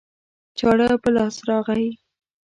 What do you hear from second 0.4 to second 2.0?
چاړه په لاس راغی